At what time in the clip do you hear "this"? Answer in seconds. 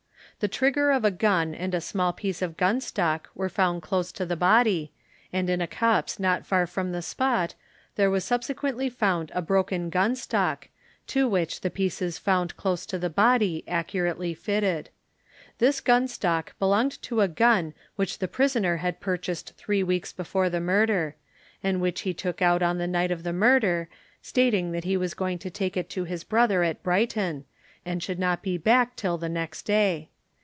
15.59-15.79